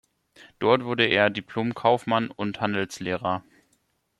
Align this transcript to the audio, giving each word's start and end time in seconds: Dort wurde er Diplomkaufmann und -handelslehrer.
Dort 0.57 0.83
wurde 0.83 1.05
er 1.05 1.29
Diplomkaufmann 1.29 2.31
und 2.31 2.59
-handelslehrer. 2.59 3.43